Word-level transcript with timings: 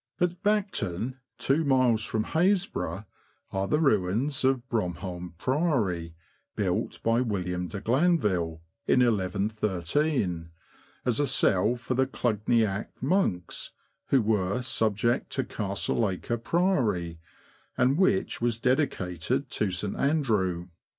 At 0.19 0.41
Bacton, 0.41 1.19
two 1.37 1.63
miles 1.63 2.03
from 2.03 2.23
Happisburgh, 2.23 3.05
are 3.51 3.67
the 3.67 3.79
ruins 3.79 4.43
of 4.43 4.67
Bromholm 4.67 5.35
Priory, 5.37 6.15
built 6.55 7.03
by 7.03 7.21
William 7.21 7.67
de 7.67 7.81
Glanville, 7.81 8.63
in 8.87 9.01
1 9.05 9.15
1 9.15 9.49
13, 9.49 10.49
as 11.05 11.19
a 11.19 11.27
cell 11.27 11.75
for 11.75 11.93
Clugniac 12.07 12.87
monks— 12.99 13.73
who 14.07 14.23
were 14.23 14.63
subject 14.63 15.29
to 15.33 15.43
Castle 15.43 16.09
Acre 16.09 16.37
Priory— 16.39 17.19
and 17.77 17.99
which 17.99 18.41
was 18.41 18.57
dedicated 18.57 19.51
to 19.51 19.69
St. 19.69 19.95
Andrew. 19.95 20.69